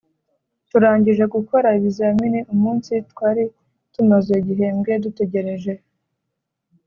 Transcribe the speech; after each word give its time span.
turangije 0.69 1.23
gukora 1.35 1.67
ibizamini, 1.77 2.39
umunsi 2.53 2.91
twari 3.11 3.43
tumaze 3.93 4.31
igihembwe 4.41 4.91
dutegereje 5.03 5.73